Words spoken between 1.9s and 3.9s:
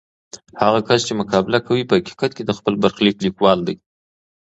حقیقت کې د خپل برخلیک لیکوال دی.